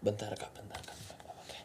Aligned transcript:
bentar 0.00 0.32
kak, 0.32 0.48
bentar 0.56 0.80
kak. 0.80 0.96
Oke. 1.28 1.58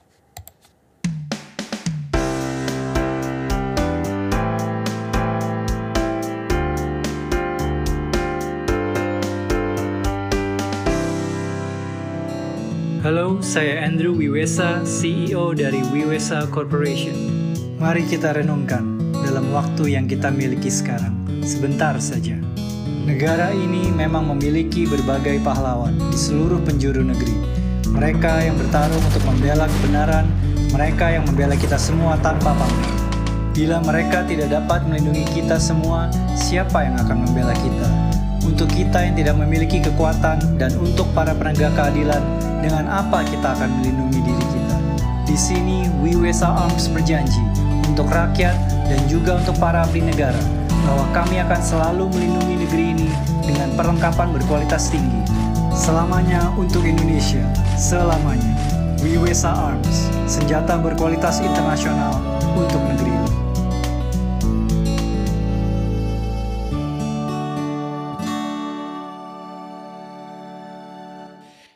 Halo, 13.07 13.39
saya 13.39 13.87
Andrew 13.87 14.11
Wiwesa, 14.19 14.83
CEO 14.83 15.55
dari 15.55 15.79
Wiwesa 15.95 16.43
Corporation. 16.51 17.15
Mari 17.79 18.03
kita 18.03 18.35
renungkan 18.35 19.15
dalam 19.15 19.47
waktu 19.55 19.95
yang 19.95 20.11
kita 20.11 20.27
miliki 20.27 20.67
sekarang, 20.67 21.15
sebentar 21.39 21.95
saja. 22.03 22.35
Negara 23.07 23.55
ini 23.55 23.95
memang 23.95 24.27
memiliki 24.35 24.83
berbagai 24.83 25.39
pahlawan 25.39 25.95
di 26.11 26.17
seluruh 26.19 26.59
penjuru 26.67 26.99
negeri. 26.99 27.64
Mereka 27.95 28.43
yang 28.43 28.59
bertarung 28.59 28.99
untuk 28.99 29.23
membela 29.23 29.71
kebenaran, 29.71 30.27
mereka 30.75 31.15
yang 31.15 31.23
membela 31.23 31.55
kita 31.55 31.79
semua 31.79 32.19
tanpa 32.19 32.51
pamrih. 32.51 32.95
Bila 33.55 33.79
mereka 33.79 34.27
tidak 34.27 34.51
dapat 34.51 34.83
melindungi 34.83 35.23
kita 35.31 35.55
semua, 35.55 36.11
siapa 36.35 36.83
yang 36.83 36.99
akan 36.99 37.23
membela 37.23 37.55
kita? 37.55 37.87
Untuk 38.43 38.67
kita 38.67 38.99
yang 38.99 39.15
tidak 39.15 39.39
memiliki 39.39 39.79
kekuatan 39.79 40.59
dan 40.59 40.75
untuk 40.75 41.07
para 41.15 41.31
penegak 41.31 41.71
keadilan, 41.79 42.19
dengan 42.59 42.91
apa 42.91 43.23
kita 43.23 43.55
akan 43.55 43.79
melindungi 43.79 44.19
diri 44.27 44.45
kita? 44.51 44.77
Di 45.23 45.37
sini, 45.39 45.87
Wiwesa 46.03 46.51
Arms 46.51 46.91
berjanji 46.91 47.41
untuk 47.87 48.11
rakyat 48.11 48.59
dan 48.91 48.99
juga 49.07 49.39
untuk 49.39 49.55
para 49.55 49.87
abdi 49.87 50.03
negara 50.03 50.37
bahwa 50.85 51.07
kami 51.15 51.39
akan 51.41 51.61
selalu 51.63 52.11
melindungi 52.11 52.55
negeri 52.67 52.85
ini 52.91 53.09
dengan 53.47 53.71
perlengkapan 53.73 54.35
berkualitas 54.35 54.91
tinggi. 54.91 55.24
Selamanya 55.75 56.55
untuk 56.55 56.87
Indonesia, 56.87 57.43
selamanya. 57.75 58.55
Wiwesa 59.03 59.51
Arms, 59.51 60.07
senjata 60.23 60.79
berkualitas 60.79 61.43
internasional 61.43 62.15
untuk 62.55 62.79
negeri 62.79 63.11
ini. 63.11 63.31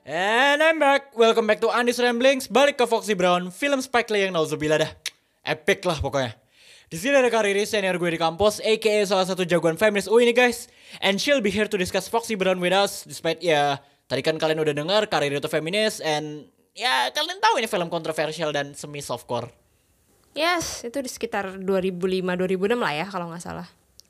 And 0.08 0.64
I'm 0.64 0.80
back. 0.80 1.12
Welcome 1.20 1.44
back 1.52 1.60
to 1.60 1.68
Andis 1.68 2.00
Ramblings. 2.00 2.48
Balik 2.48 2.80
ke 2.80 2.88
Foxy 2.88 3.20
Brown, 3.20 3.52
film 3.52 3.84
Spike 3.84 4.08
Lee 4.16 4.24
yang 4.24 4.32
nauzubillah 4.32 4.80
dah. 4.80 4.92
Epic 5.44 5.84
lah 5.84 6.00
pokoknya. 6.00 6.40
Di 6.90 6.98
sini 6.98 7.14
ada 7.14 7.30
Kariri, 7.30 7.70
senior 7.70 8.02
gue 8.02 8.18
di 8.18 8.18
kampus, 8.18 8.58
aka 8.66 9.06
salah 9.06 9.22
satu 9.22 9.46
jagoan 9.46 9.78
feminis 9.78 10.10
UI 10.10 10.26
ini 10.26 10.34
guys. 10.34 10.66
And 11.06 11.22
she'll 11.22 11.38
be 11.38 11.54
here 11.54 11.70
to 11.70 11.78
discuss 11.78 12.10
Foxy 12.10 12.34
Brown 12.34 12.58
with 12.58 12.74
us. 12.74 13.06
Despite 13.06 13.46
ya, 13.46 13.78
tadi 14.10 14.26
kan 14.26 14.36
kalian 14.42 14.60
udah 14.66 14.74
dengar 14.74 15.06
Kariri 15.06 15.38
itu 15.38 15.46
feminis. 15.46 16.02
And 16.02 16.50
ya, 16.74 17.14
kalian 17.14 17.38
tahu 17.38 17.62
ini 17.62 17.70
film 17.70 17.88
kontroversial 17.94 18.50
dan 18.50 18.74
semi 18.74 19.06
softcore. 19.06 19.54
Yes, 20.34 20.82
itu 20.82 20.98
di 21.00 21.10
sekitar 21.10 21.62
2005-2006 21.62 22.78
lah 22.78 22.94
ya 22.94 23.06
kalau 23.06 23.30
nggak 23.30 23.44
salah. 23.46 23.70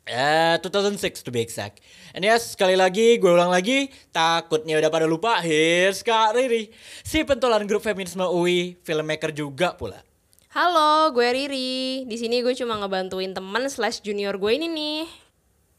Eh, 0.10 0.58
2006 0.58 1.22
to 1.22 1.30
be 1.30 1.38
exact. 1.38 1.86
And 2.18 2.26
yes, 2.26 2.58
sekali 2.58 2.74
lagi, 2.74 3.22
gue 3.22 3.30
ulang 3.30 3.54
lagi, 3.54 3.94
takutnya 4.10 4.82
udah 4.82 4.90
pada 4.90 5.06
lupa, 5.06 5.38
here's 5.38 6.02
Kak 6.02 6.34
Riri. 6.34 6.74
Si 7.06 7.22
pentolan 7.22 7.70
grup 7.70 7.86
feminisme 7.86 8.26
UI, 8.26 8.74
filmmaker 8.82 9.30
juga 9.30 9.78
pula. 9.78 10.02
Halo, 10.50 11.14
gue 11.14 11.30
Riri. 11.30 12.10
Di 12.10 12.18
sini 12.18 12.42
gue 12.42 12.58
cuma 12.58 12.82
ngebantuin 12.82 13.38
temen 13.38 13.70
slash 13.70 14.02
junior 14.02 14.34
gue 14.42 14.50
ini 14.50 14.66
nih. 14.66 15.29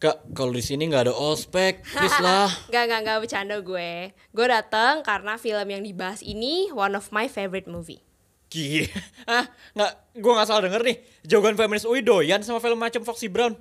Kak, 0.01 0.33
kalau 0.33 0.56
di 0.56 0.65
sini 0.65 0.89
nggak 0.89 1.12
ada 1.12 1.15
ospek, 1.15 1.84
please 1.84 2.17
lah. 2.25 2.48
Gak, 2.73 2.89
gak, 2.89 3.01
gak 3.05 3.20
bercanda 3.20 3.61
gue. 3.61 4.17
Gue 4.33 4.47
dateng 4.48 5.05
karena 5.05 5.37
film 5.37 5.69
yang 5.69 5.84
dibahas 5.84 6.25
ini 6.25 6.73
one 6.73 6.97
of 6.97 7.12
my 7.12 7.28
favorite 7.28 7.69
movie. 7.69 8.00
Gih, 8.49 8.88
ah, 9.28 9.44
nggak, 9.77 9.93
gue 10.16 10.33
nggak 10.33 10.49
salah 10.49 10.65
denger 10.65 10.81
nih. 10.88 10.97
Jagoan 11.28 11.53
feminis 11.53 11.84
UI 11.84 12.00
doyan 12.00 12.41
sama 12.41 12.65
film 12.65 12.81
macam 12.81 13.05
Foxy 13.05 13.28
Brown. 13.28 13.61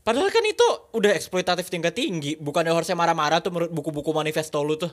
Padahal 0.00 0.32
kan 0.32 0.40
itu 0.48 0.64
udah 0.96 1.12
eksploitatif 1.12 1.68
tingkat 1.68 1.92
tinggi, 1.92 2.40
bukannya 2.40 2.72
harusnya 2.72 2.96
marah-marah 2.96 3.44
tuh 3.44 3.52
menurut 3.52 3.68
buku-buku 3.68 4.08
manifesto 4.16 4.64
lu 4.64 4.80
tuh. 4.80 4.92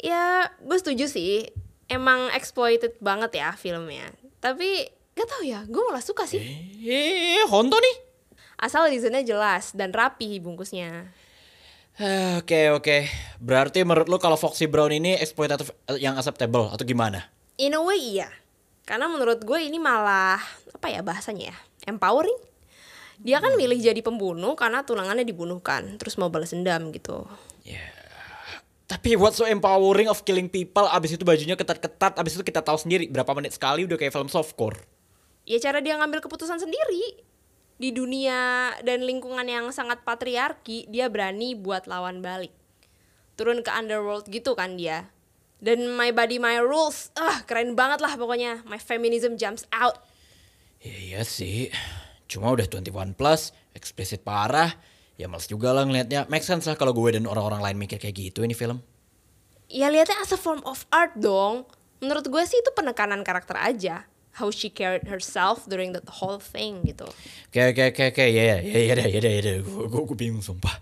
Ya, 0.00 0.48
gue 0.64 0.80
setuju 0.80 1.12
sih. 1.12 1.52
Emang 1.92 2.32
exploited 2.32 2.96
banget 3.04 3.36
ya 3.36 3.52
filmnya. 3.52 4.08
Tapi 4.40 4.88
gak 5.12 5.28
tau 5.28 5.44
ya, 5.44 5.68
gue 5.68 5.82
malah 5.84 6.00
suka 6.00 6.24
sih. 6.24 6.40
Eh, 6.80 7.44
Honto 7.52 7.76
nih. 7.76 8.03
Asal 8.64 8.88
desainnya 8.88 9.20
jelas 9.20 9.76
dan 9.76 9.92
rapi 9.92 10.40
bungkusnya. 10.40 11.12
Oke 12.40 12.74
oke, 12.74 13.06
berarti 13.38 13.86
menurut 13.86 14.10
lu 14.10 14.18
kalau 14.18 14.34
Foxy 14.34 14.66
Brown 14.66 14.90
ini 14.90 15.14
eksploitatif 15.14 15.70
eh, 15.92 16.02
yang 16.02 16.18
acceptable 16.18 16.66
atau 16.72 16.82
gimana? 16.82 17.30
In 17.60 17.76
a 17.76 17.80
way 17.84 18.18
iya. 18.18 18.26
Karena 18.82 19.06
menurut 19.06 19.46
gue 19.46 19.60
ini 19.62 19.78
malah 19.78 20.42
apa 20.74 20.90
ya 20.90 21.06
bahasanya 21.06 21.54
ya? 21.54 21.56
Empowering. 21.86 22.34
Dia 23.22 23.38
kan 23.38 23.54
milih 23.54 23.78
jadi 23.78 24.02
pembunuh 24.02 24.58
karena 24.58 24.82
tunangannya 24.82 25.22
dibunuhkan, 25.22 25.94
terus 26.02 26.18
mau 26.18 26.34
balas 26.34 26.50
dendam 26.50 26.90
gitu. 26.90 27.22
Tapi 28.84 29.16
what's 29.16 29.40
so 29.40 29.48
empowering 29.48 30.12
of 30.12 30.22
killing 30.28 30.46
people 30.46 30.84
abis 30.86 31.16
itu 31.16 31.24
bajunya 31.24 31.56
ketat-ketat 31.56 32.20
abis 32.20 32.36
itu 32.36 32.44
kita 32.44 32.60
tahu 32.60 32.76
sendiri 32.76 33.08
berapa 33.08 33.32
menit 33.32 33.56
sekali 33.56 33.88
udah 33.88 33.96
kayak 33.96 34.12
film 34.12 34.28
softcore. 34.28 34.76
Ya 35.48 35.56
cara 35.60 35.80
dia 35.80 35.96
ngambil 35.96 36.20
keputusan 36.20 36.60
sendiri. 36.60 37.24
Di 37.74 37.90
dunia 37.90 38.70
dan 38.86 39.02
lingkungan 39.02 39.44
yang 39.50 39.66
sangat 39.74 40.06
patriarki, 40.06 40.86
dia 40.86 41.10
berani 41.10 41.58
buat 41.58 41.90
lawan 41.90 42.22
balik. 42.22 42.54
Turun 43.34 43.66
ke 43.66 43.70
underworld 43.74 44.30
gitu 44.30 44.54
kan 44.54 44.78
dia. 44.78 45.10
Dan 45.58 45.90
my 45.98 46.14
body 46.14 46.38
my 46.38 46.62
rules, 46.62 47.10
ah 47.18 47.42
keren 47.42 47.74
banget 47.74 47.98
lah 47.98 48.14
pokoknya. 48.14 48.62
My 48.68 48.78
feminism 48.78 49.34
jumps 49.34 49.66
out. 49.74 49.98
Ya, 50.84 50.94
iya 50.94 51.22
sih, 51.24 51.72
cuma 52.30 52.52
udah 52.52 52.68
21 52.68 53.16
plus, 53.16 53.50
eksplisit 53.72 54.22
parah. 54.22 54.76
Ya 55.14 55.30
males 55.30 55.46
juga 55.46 55.70
lah 55.72 55.86
ngeliatnya. 55.86 56.26
Make 56.26 56.44
sense 56.44 56.66
lah 56.66 56.76
kalau 56.78 56.94
gue 56.94 57.16
dan 57.16 57.26
orang-orang 57.26 57.62
lain 57.62 57.78
mikir 57.80 57.98
kayak 57.98 58.14
gitu 58.14 58.42
ini 58.42 58.54
film. 58.54 58.82
Ya 59.70 59.88
lihatnya 59.90 60.18
as 60.22 60.34
a 60.34 60.38
form 60.38 60.62
of 60.68 60.86
art 60.92 61.14
dong. 61.18 61.66
Menurut 62.02 62.28
gue 62.28 62.42
sih 62.44 62.58
itu 62.60 62.70
penekanan 62.76 63.22
karakter 63.22 63.56
aja. 63.56 64.04
How 64.34 64.50
she 64.50 64.66
carried 64.66 65.06
herself 65.06 65.70
during 65.70 65.94
the 65.94 66.02
whole 66.10 66.42
thing 66.42 66.82
gitu. 66.82 67.06
Oke 67.54 67.70
oke 67.70 67.82
oke 67.94 68.02
oke 68.10 68.24
ya 68.26 68.42
ya 68.54 68.56
ya 68.66 68.80
ya 68.90 68.94
deh 68.98 69.08
ya 69.08 69.20
deh 69.22 69.32
ya 69.38 69.42
deh 69.46 69.54
gue 69.62 69.84
gue 69.86 70.02
gue 70.10 70.16
bingung 70.18 70.42
sumpah. 70.42 70.74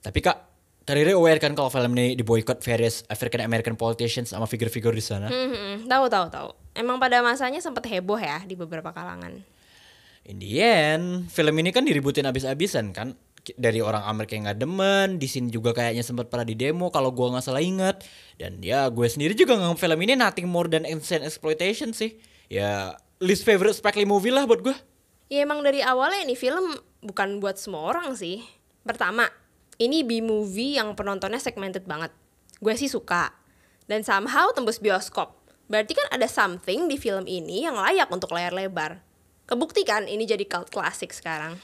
Tapi 0.00 0.22
kak, 0.22 0.50
Kariri 0.90 1.14
aware 1.14 1.38
kan 1.38 1.54
kalau 1.54 1.70
film 1.70 1.94
ini 1.94 2.18
diboykot 2.18 2.66
various 2.66 3.06
African 3.06 3.46
American 3.46 3.78
politicians 3.78 4.34
sama 4.34 4.50
figur-figur 4.50 4.90
di 4.90 4.98
sana. 4.98 5.30
Hmm, 5.30 5.52
hmm, 5.52 5.74
tahu 5.86 6.10
tahu 6.10 6.26
tahu. 6.32 6.48
Emang 6.74 6.98
pada 6.98 7.22
masanya 7.22 7.62
sempat 7.62 7.86
heboh 7.86 8.18
ya 8.18 8.42
di 8.42 8.58
beberapa 8.58 8.90
kalangan. 8.90 9.38
In 10.26 10.42
the 10.42 10.50
end, 10.58 11.30
film 11.30 11.54
ini 11.62 11.70
kan 11.70 11.86
diributin 11.86 12.26
abis-abisan 12.26 12.90
kan 12.90 13.14
dari 13.54 13.78
orang 13.78 14.02
Amerika 14.02 14.34
yang 14.34 14.50
nggak 14.50 14.60
demen, 14.66 15.08
di 15.22 15.30
sini 15.30 15.48
juga 15.54 15.70
kayaknya 15.76 16.02
sempat 16.02 16.26
pernah 16.26 16.42
di 16.42 16.58
demo 16.58 16.90
kalau 16.90 17.14
gua 17.14 17.38
nggak 17.38 17.44
salah 17.46 17.62
ingat. 17.62 18.02
Dan 18.34 18.58
ya 18.58 18.90
gue 18.90 19.06
sendiri 19.06 19.38
juga 19.38 19.62
nganggap 19.62 19.78
film 19.78 19.98
ini 20.02 20.18
nothing 20.18 20.50
more 20.50 20.66
than 20.66 20.82
insane 20.82 21.22
exploitation 21.22 21.94
sih. 21.94 22.18
Ya 22.50 22.98
least 23.22 23.46
favorite 23.46 23.78
Spike 23.78 23.94
Lee 23.94 24.08
movie 24.08 24.34
lah 24.34 24.44
buat 24.44 24.60
gue. 24.60 24.74
Ya 25.30 25.46
emang 25.46 25.62
dari 25.62 25.78
awalnya 25.86 26.26
ini 26.26 26.34
film 26.34 26.74
bukan 26.98 27.38
buat 27.38 27.54
semua 27.54 27.86
orang 27.94 28.18
sih. 28.18 28.42
Pertama, 28.82 29.30
ini 29.78 30.02
B-movie 30.02 30.82
yang 30.82 30.98
penontonnya 30.98 31.38
segmented 31.38 31.86
banget. 31.86 32.10
Gue 32.58 32.74
sih 32.74 32.90
suka. 32.90 33.30
Dan 33.86 34.02
somehow 34.02 34.50
tembus 34.50 34.82
bioskop. 34.82 35.38
Berarti 35.70 35.94
kan 35.94 36.10
ada 36.10 36.26
something 36.26 36.90
di 36.90 36.98
film 36.98 37.22
ini 37.30 37.62
yang 37.62 37.78
layak 37.78 38.10
untuk 38.10 38.34
layar 38.34 38.50
lebar. 38.50 38.98
Kebukti 39.46 39.86
kan 39.86 40.10
ini 40.10 40.26
jadi 40.26 40.42
cult 40.50 40.74
classic 40.74 41.14
sekarang. 41.14 41.54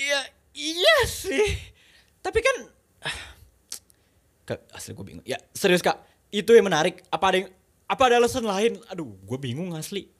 Iya 0.00 0.20
iya 0.56 0.96
sih. 1.04 1.60
Tapi 2.24 2.40
kan 2.40 2.56
Kak, 4.48 4.64
asli 4.72 4.96
gue 4.96 5.04
bingung. 5.04 5.26
Ya 5.28 5.36
serius 5.52 5.84
kak, 5.84 6.00
itu 6.32 6.56
yang 6.56 6.64
menarik. 6.64 7.04
Apa 7.12 7.28
ada 7.28 7.36
yang, 7.44 7.52
apa 7.88 8.02
ada 8.04 8.20
alasan 8.20 8.44
lain? 8.44 8.76
Aduh, 8.92 9.16
gue 9.24 9.38
bingung 9.40 9.72
asli. 9.72 10.12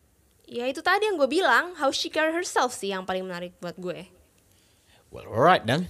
Ya 0.48 0.64
itu 0.64 0.80
tadi 0.80 1.04
yang 1.04 1.20
gue 1.20 1.28
bilang, 1.28 1.76
how 1.76 1.92
she 1.92 2.08
carry 2.08 2.32
herself 2.32 2.72
sih 2.72 2.88
yang 2.88 3.04
paling 3.04 3.28
menarik 3.28 3.52
buat 3.60 3.76
gue. 3.76 4.08
Well, 5.12 5.28
alright 5.28 5.68
then. 5.68 5.84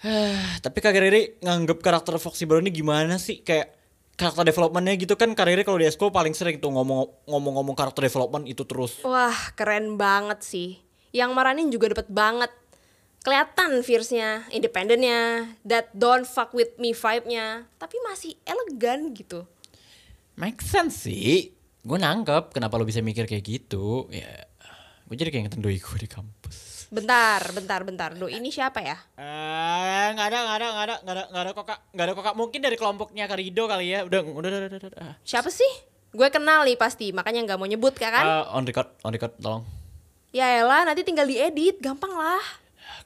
Tapi 0.64 0.78
Kak 0.80 0.96
Riri 0.96 1.36
nganggep 1.44 1.84
karakter 1.84 2.16
Foxy 2.16 2.48
Brown 2.48 2.64
ini 2.64 2.72
gimana 2.72 3.20
sih? 3.20 3.44
Kayak 3.44 3.76
karakter 4.16 4.48
developmentnya 4.48 4.96
gitu 4.96 5.14
kan 5.20 5.32
Kak 5.36 5.44
Riri 5.44 5.60
kalau 5.68 5.76
di 5.76 5.88
Esko 5.88 6.08
paling 6.08 6.32
sering 6.32 6.56
tuh 6.56 6.72
ngomong 6.72 7.28
ngomong-ngomong 7.28 7.76
karakter 7.76 8.08
development 8.08 8.48
itu 8.48 8.64
terus. 8.64 9.04
Wah, 9.04 9.36
keren 9.52 10.00
banget 10.00 10.40
sih. 10.40 10.80
Yang 11.12 11.30
maranin 11.36 11.68
juga 11.68 11.92
dapet 11.92 12.08
banget. 12.08 12.48
Kelihatan 13.24 13.80
fierce-nya, 13.80 14.44
independennya, 14.52 15.48
that 15.64 15.88
don't 15.96 16.28
fuck 16.28 16.52
with 16.52 16.76
me 16.76 16.92
vibe-nya. 16.92 17.64
Tapi 17.80 17.96
masih 18.04 18.36
elegan 18.44 19.16
gitu. 19.16 19.48
Make 20.34 20.60
sense 20.66 21.06
sih. 21.06 21.54
Gue 21.84 21.98
nangkep 22.00 22.50
kenapa 22.50 22.74
lo 22.74 22.82
bisa 22.82 22.98
mikir 22.98 23.30
kayak 23.30 23.44
gitu. 23.46 24.10
Ya, 24.10 24.50
gue 25.06 25.14
jadi 25.14 25.30
kayak 25.30 25.46
ngeten 25.46 25.62
doi 25.62 25.78
gue 25.78 25.98
di 26.00 26.10
kampus. 26.10 26.90
Bentar, 26.90 27.42
bentar, 27.54 27.80
bentar. 27.86 28.10
Do, 28.18 28.26
ini 28.26 28.50
siapa 28.50 28.82
ya? 28.82 28.98
Eh, 29.14 30.06
nggak 30.14 30.26
ada, 30.30 30.38
nggak 30.42 30.56
ada, 30.58 30.66
nggak 30.66 30.84
ada, 30.86 30.96
nggak 31.02 31.14
ada, 31.14 31.24
nggak 31.30 31.42
ada 31.42 31.52
kokak, 31.54 31.78
nggak 31.94 32.06
ada 32.06 32.14
kokak. 32.18 32.34
Mungkin 32.34 32.60
dari 32.62 32.76
kelompoknya 32.78 33.24
Karido 33.30 33.64
kali 33.70 33.94
ya. 33.94 34.02
Udah, 34.02 34.20
udah, 34.26 34.48
udah, 34.50 34.68
udah. 34.74 34.90
udah. 34.90 35.14
Siapa 35.22 35.50
sih? 35.54 35.70
Gue 36.14 36.30
kenal 36.30 36.62
nih 36.66 36.78
pasti, 36.78 37.10
makanya 37.10 37.42
nggak 37.46 37.58
mau 37.58 37.66
nyebut 37.66 37.94
kan? 37.94 38.22
Eh, 38.22 38.44
on 38.54 38.62
record, 38.66 38.90
on 39.06 39.10
record, 39.14 39.34
tolong. 39.38 39.62
Ya 40.34 40.50
elah, 40.62 40.82
nanti 40.82 41.06
tinggal 41.06 41.30
diedit, 41.30 41.78
gampang 41.78 42.10
lah. 42.10 42.42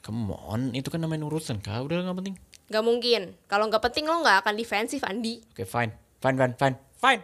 Come 0.01 0.33
on, 0.33 0.73
itu 0.73 0.89
kan 0.89 1.01
namanya 1.01 1.29
urusan 1.29 1.61
kak, 1.61 1.85
udah 1.85 2.05
nggak 2.05 2.17
penting. 2.25 2.35
Gak 2.69 2.85
mungkin. 2.85 3.33
Kalau 3.49 3.65
nggak 3.69 3.81
penting 3.81 4.05
lo 4.05 4.21
nggak 4.21 4.45
akan 4.45 4.53
defensif, 4.53 5.01
Andi. 5.01 5.41
Oke, 5.53 5.65
fine, 5.65 5.93
fine, 6.21 6.37
fine, 6.37 6.53
fine, 6.57 6.75
fine. 6.99 7.23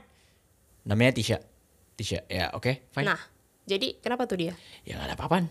Namanya 0.87 1.11
Tisha, 1.13 1.37
Tisha, 1.99 2.23
ya 2.31 2.55
oke, 2.55 2.87
fine. 2.95 3.05
Nah, 3.05 3.19
jadi 3.67 3.99
kenapa 3.99 4.25
tuh 4.25 4.39
dia? 4.39 4.53
Ya 4.87 4.97
nggak 4.97 5.07
ada 5.11 5.15
apa-apaan. 5.19 5.45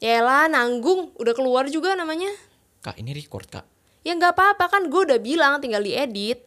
Ya 0.00 0.24
elah, 0.24 0.48
nanggung. 0.48 1.12
Udah 1.20 1.36
keluar 1.36 1.68
juga 1.68 1.92
namanya. 1.92 2.32
Kak, 2.80 2.96
ini 2.96 3.12
record 3.12 3.44
kak. 3.52 3.68
Ya 4.00 4.16
nggak 4.16 4.32
apa-apa 4.32 4.72
kan, 4.72 4.88
gue 4.88 5.02
udah 5.12 5.20
bilang 5.20 5.60
tinggal 5.60 5.84
diedit. 5.84 6.40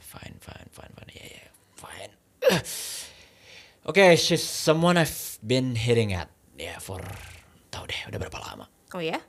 Fine, 0.00 0.40
fine, 0.40 0.68
fine, 0.72 0.92
fine, 0.96 1.12
ya, 1.12 1.26
ya, 1.28 1.44
fine. 1.76 2.12
Oke, 3.88 4.16
she's 4.16 4.40
someone 4.40 4.96
I've 4.96 5.36
been 5.44 5.76
hitting 5.76 6.16
at, 6.16 6.32
ya 6.56 6.80
for, 6.80 7.04
tau 7.68 7.84
deh, 7.84 8.00
udah 8.08 8.16
berapa 8.16 8.38
lama. 8.40 8.64
Oh 8.96 9.04
ya? 9.04 9.20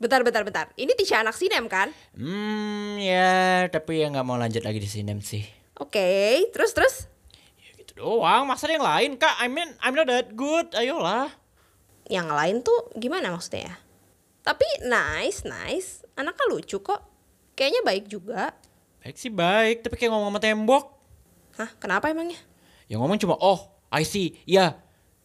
Bentar, 0.00 0.26
bentar, 0.26 0.42
bentar. 0.42 0.66
Ini 0.74 0.90
Tisha 0.98 1.22
anak 1.22 1.38
sinem 1.38 1.70
kan? 1.70 1.94
Hmm, 2.18 2.98
ya, 2.98 3.68
tapi 3.70 4.02
ya 4.02 4.10
nggak 4.10 4.26
mau 4.26 4.38
lanjut 4.40 4.66
lagi 4.66 4.82
di 4.82 4.90
sini 4.90 5.14
sih. 5.22 5.59
Oke, 5.80 6.44
terus 6.52 6.76
terus. 6.76 7.08
Ya 7.56 7.72
gitu 7.80 8.04
doang, 8.04 8.44
masa 8.44 8.68
ada 8.68 8.76
yang 8.76 8.84
lain 8.84 9.10
kak? 9.16 9.32
I 9.40 9.48
mean, 9.48 9.72
I'm 9.80 9.96
not 9.96 10.12
that 10.12 10.36
good, 10.36 10.76
ayolah. 10.76 11.32
Yang 12.12 12.28
lain 12.28 12.56
tuh 12.60 12.92
gimana 13.00 13.32
maksudnya? 13.32 13.80
Tapi 14.44 14.68
nice, 14.84 15.48
nice. 15.48 16.04
Anaknya 16.20 16.44
lucu 16.52 16.84
kok. 16.84 17.00
Kayaknya 17.56 17.80
baik 17.80 18.04
juga. 18.12 18.52
Baik 19.00 19.16
sih 19.16 19.32
baik, 19.32 19.80
tapi 19.80 19.96
kayak 19.96 20.12
ngomong 20.12 20.36
sama 20.36 20.40
tembok. 20.44 20.84
Hah, 21.56 21.72
kenapa 21.80 22.12
emangnya? 22.12 22.36
Yang 22.92 23.00
ngomong 23.00 23.18
cuma, 23.20 23.34
oh, 23.40 23.72
I 23.88 24.04
see, 24.04 24.36
ya. 24.44 24.76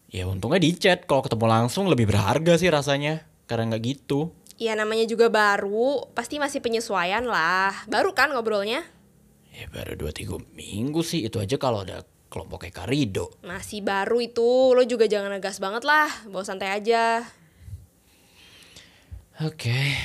Ya 0.08 0.24
untungnya 0.24 0.56
di 0.56 0.72
chat, 0.72 1.04
kalau 1.04 1.20
ketemu 1.20 1.44
langsung 1.52 1.84
lebih 1.84 2.08
berharga 2.08 2.56
sih 2.56 2.72
rasanya. 2.72 3.28
Karena 3.44 3.76
nggak 3.76 3.82
gitu. 3.84 4.32
Ya 4.56 4.72
namanya 4.72 5.04
juga 5.04 5.28
baru, 5.28 6.08
pasti 6.16 6.40
masih 6.40 6.64
penyesuaian 6.64 7.28
lah. 7.28 7.84
Baru 7.92 8.16
kan 8.16 8.32
ngobrolnya? 8.32 8.80
Ya 9.56 9.72
baru 9.72 9.96
2-3 9.96 10.52
minggu 10.52 11.00
sih, 11.00 11.24
itu 11.24 11.40
aja 11.40 11.56
kalau 11.56 11.80
ada 11.80 12.04
kelompok 12.28 12.68
kayak 12.68 12.84
Karido. 12.84 13.32
Masih 13.40 13.80
baru 13.80 14.20
itu, 14.20 14.76
lo 14.76 14.84
juga 14.84 15.08
jangan 15.08 15.32
ngegas 15.32 15.56
banget 15.56 15.88
lah, 15.88 16.12
bawa 16.28 16.44
santai 16.44 16.76
aja. 16.76 17.24
Oke. 19.40 19.96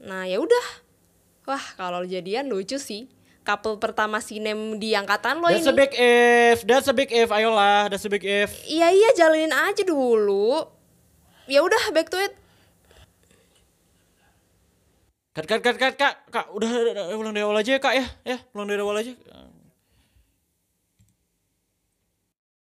Nah 0.00 0.24
ya 0.24 0.40
udah. 0.40 0.66
Wah 1.44 1.64
kalau 1.76 2.00
jadian 2.08 2.48
lucu 2.48 2.80
sih. 2.80 3.12
Couple 3.42 3.76
pertama 3.82 4.22
sinem 4.22 4.78
di 4.78 4.94
angkatan 4.94 5.42
lo 5.42 5.50
That's 5.50 5.66
a 5.66 5.74
ini. 5.74 5.80
big 5.82 5.92
if, 5.98 6.58
that's 6.62 6.86
a 6.86 6.94
big 6.94 7.10
if, 7.10 7.28
ayolah, 7.34 7.90
that's 7.90 8.06
a 8.06 8.10
big 8.12 8.22
if. 8.22 8.54
Iya 8.70 8.88
iya 8.94 9.10
jalanin 9.18 9.50
aja 9.50 9.82
dulu. 9.82 10.62
Ya 11.50 11.58
udah 11.60 11.90
back 11.90 12.06
to 12.08 12.22
it. 12.22 12.38
Kat, 15.32 15.48
kat, 15.48 15.64
kat, 15.64 15.76
kak, 15.96 16.14
kak, 16.28 16.46
udah, 16.52 16.68
udah, 16.68 16.92
udah, 16.92 17.04
ulang 17.16 17.32
dari 17.32 17.40
awal 17.40 17.56
aja 17.56 17.72
ya 17.72 17.80
kak 17.80 17.96
ya, 17.96 18.04
ya, 18.20 18.36
ulang 18.52 18.68
dari 18.68 18.84
awal 18.84 19.00
aja. 19.00 19.16